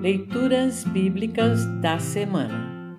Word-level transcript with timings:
Leituras 0.00 0.82
Bíblicas 0.84 1.66
da 1.82 1.98
Semana 1.98 2.96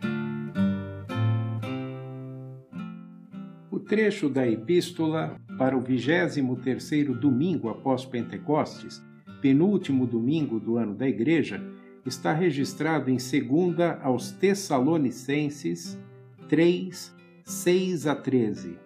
O 3.71 3.79
trecho 3.79 4.29
da 4.29 4.47
Epístola 4.47 5.35
para 5.57 5.75
o 5.75 5.81
23º 5.81 7.17
domingo 7.17 7.69
após 7.69 8.05
Pentecostes, 8.05 9.03
penúltimo 9.41 10.05
domingo 10.05 10.59
do 10.59 10.77
ano 10.77 10.93
da 10.93 11.09
Igreja, 11.09 11.59
está 12.05 12.33
registrado 12.33 13.09
em 13.09 13.17
2 13.17 13.99
aos 14.03 14.29
Tessalonicenses 14.33 15.99
3, 16.47 17.15
6 17.43 18.05
a 18.05 18.13
13. 18.13 18.77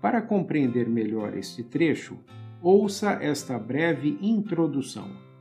Para 0.00 0.22
compreender 0.22 0.88
melhor 0.88 1.36
este 1.36 1.64
trecho, 1.64 2.20
ouça 2.62 3.18
esta 3.20 3.58
breve 3.58 4.16
introdução. 4.22 5.31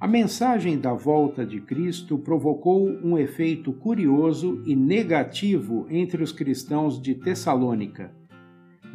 A 0.00 0.06
mensagem 0.06 0.78
da 0.78 0.92
volta 0.92 1.44
de 1.44 1.60
Cristo 1.60 2.16
provocou 2.16 2.88
um 3.02 3.18
efeito 3.18 3.72
curioso 3.72 4.62
e 4.64 4.76
negativo 4.76 5.88
entre 5.90 6.22
os 6.22 6.30
cristãos 6.30 7.02
de 7.02 7.16
Tessalônica. 7.16 8.12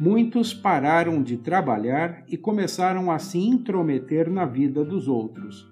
Muitos 0.00 0.54
pararam 0.54 1.22
de 1.22 1.36
trabalhar 1.36 2.24
e 2.26 2.38
começaram 2.38 3.10
a 3.10 3.18
se 3.18 3.38
intrometer 3.38 4.30
na 4.30 4.46
vida 4.46 4.82
dos 4.82 5.06
outros. 5.06 5.70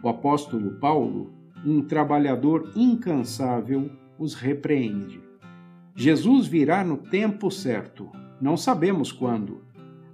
O 0.00 0.08
apóstolo 0.08 0.78
Paulo, 0.78 1.32
um 1.66 1.82
trabalhador 1.82 2.70
incansável, 2.76 3.90
os 4.16 4.34
repreende. 4.34 5.20
Jesus 5.96 6.46
virá 6.46 6.84
no 6.84 6.96
tempo 6.96 7.50
certo, 7.50 8.08
não 8.40 8.56
sabemos 8.56 9.10
quando. 9.10 9.62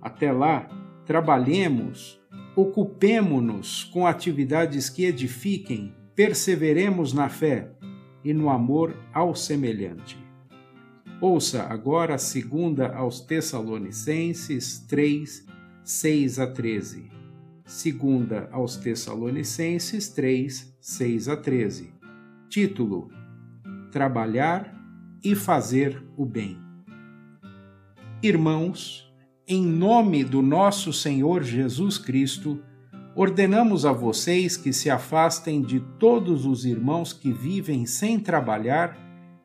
Até 0.00 0.32
lá, 0.32 0.66
trabalhemos, 1.04 2.19
ocupemo-nos 2.60 3.84
com 3.84 4.06
atividades 4.06 4.90
que 4.90 5.04
edifiquem, 5.04 5.94
perseveremos 6.14 7.12
na 7.12 7.28
fé 7.28 7.70
e 8.24 8.34
no 8.34 8.50
amor 8.50 8.94
ao 9.12 9.34
semelhante. 9.34 10.18
Ouça 11.20 11.62
agora 11.64 12.14
a 12.14 12.18
segunda 12.18 12.94
aos 12.94 13.20
Tessalonicenses 13.20 14.78
3, 14.80 15.46
6 15.84 16.38
a 16.38 16.46
13. 16.46 17.10
Segunda 17.64 18.48
aos 18.52 18.76
Tessalonicenses 18.76 20.08
3, 20.08 20.76
6 20.80 21.28
a 21.28 21.36
13. 21.36 21.94
Título: 22.48 23.10
Trabalhar 23.90 24.74
e 25.22 25.34
fazer 25.34 26.02
o 26.16 26.26
bem. 26.26 26.58
Irmãos, 28.22 29.09
em 29.50 29.66
nome 29.66 30.22
do 30.22 30.40
nosso 30.40 30.92
Senhor 30.92 31.42
Jesus 31.42 31.98
Cristo, 31.98 32.62
ordenamos 33.16 33.84
a 33.84 33.90
vocês 33.90 34.56
que 34.56 34.72
se 34.72 34.88
afastem 34.88 35.60
de 35.60 35.80
todos 35.98 36.46
os 36.46 36.64
irmãos 36.64 37.12
que 37.12 37.32
vivem 37.32 37.84
sem 37.84 38.20
trabalhar 38.20 38.96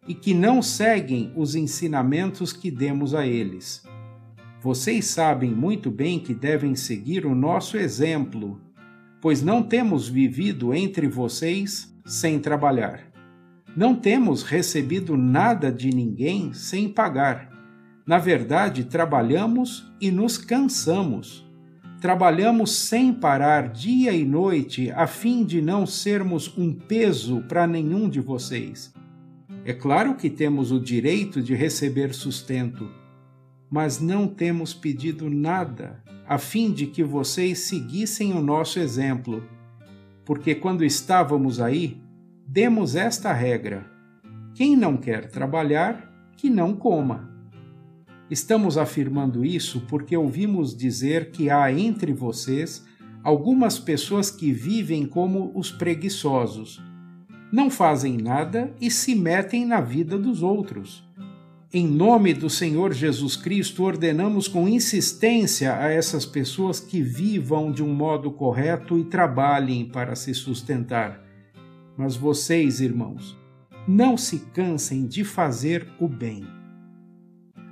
e 0.07 0.13
que 0.13 0.31
não 0.31 0.61
seguem 0.61 1.33
os 1.35 1.55
ensinamentos 1.55 2.53
que 2.53 2.69
demos 2.69 3.15
a 3.15 3.25
eles. 3.25 3.83
Vocês 4.61 5.05
sabem 5.05 5.49
muito 5.49 5.89
bem 5.89 6.19
que 6.19 6.35
devem 6.35 6.75
seguir 6.75 7.25
o 7.25 7.33
nosso 7.33 7.75
exemplo, 7.75 8.61
pois 9.19 9.41
não 9.41 9.63
temos 9.63 10.07
vivido 10.07 10.71
entre 10.71 11.07
vocês 11.07 11.91
sem 12.05 12.37
trabalhar. 12.37 13.11
Não 13.75 13.95
temos 13.95 14.43
recebido 14.43 15.17
nada 15.17 15.71
de 15.71 15.89
ninguém 15.89 16.53
sem 16.53 16.87
pagar. 16.89 17.54
Na 18.05 18.19
verdade, 18.19 18.83
trabalhamos 18.83 19.91
e 19.99 20.11
nos 20.11 20.37
cansamos. 20.37 21.43
Trabalhamos 21.99 22.71
sem 22.71 23.11
parar 23.11 23.69
dia 23.69 24.13
e 24.13 24.23
noite 24.23 24.91
a 24.91 25.07
fim 25.07 25.43
de 25.43 25.59
não 25.59 25.87
sermos 25.87 26.55
um 26.55 26.71
peso 26.71 27.41
para 27.47 27.65
nenhum 27.65 28.07
de 28.07 28.19
vocês. 28.19 28.93
É 29.63 29.73
claro 29.73 30.13
que 30.13 30.29
temos 30.29 30.71
o 30.71 30.79
direito 30.79 31.41
de 31.41 31.55
receber 31.55 32.13
sustento, 32.13 32.87
mas 33.71 33.99
não 33.99 34.27
temos 34.27 34.71
pedido 34.71 35.27
nada 35.27 36.03
a 36.27 36.37
fim 36.37 36.71
de 36.71 36.85
que 36.85 37.03
vocês 37.03 37.59
seguissem 37.59 38.33
o 38.33 38.41
nosso 38.41 38.79
exemplo, 38.79 39.43
porque 40.23 40.53
quando 40.53 40.85
estávamos 40.85 41.59
aí, 41.59 41.99
demos 42.47 42.95
esta 42.95 43.33
regra: 43.33 43.83
quem 44.53 44.75
não 44.75 44.95
quer 44.95 45.31
trabalhar, 45.31 46.31
que 46.37 46.51
não 46.51 46.75
coma. 46.75 47.34
Estamos 48.29 48.77
afirmando 48.77 49.45
isso 49.45 49.81
porque 49.81 50.17
ouvimos 50.17 50.75
dizer 50.75 51.29
que 51.29 51.49
há 51.49 51.71
entre 51.71 52.11
vocês 52.11 52.83
algumas 53.23 53.77
pessoas 53.77 54.31
que 54.31 54.51
vivem 54.51 55.05
como 55.05 55.51
os 55.53 55.71
preguiçosos. 55.71 56.81
Não 57.51 57.69
fazem 57.69 58.17
nada 58.17 58.73
e 58.81 58.89
se 58.89 59.13
metem 59.13 59.65
na 59.65 59.79
vida 59.79 60.17
dos 60.17 60.41
outros. 60.41 61.03
Em 61.71 61.87
nome 61.87 62.33
do 62.33 62.49
Senhor 62.49 62.93
Jesus 62.93 63.35
Cristo, 63.35 63.83
ordenamos 63.83 64.47
com 64.47 64.67
insistência 64.67 65.77
a 65.77 65.91
essas 65.91 66.25
pessoas 66.25 66.79
que 66.79 67.01
vivam 67.01 67.71
de 67.71 67.83
um 67.83 67.93
modo 67.93 68.31
correto 68.31 68.97
e 68.97 69.03
trabalhem 69.03 69.85
para 69.85 70.15
se 70.15 70.33
sustentar. 70.33 71.21
Mas 71.97 72.15
vocês, 72.15 72.79
irmãos, 72.79 73.37
não 73.87 74.17
se 74.17 74.39
cansem 74.53 75.05
de 75.05 75.23
fazer 75.23 75.87
o 75.99 76.07
bem. 76.07 76.43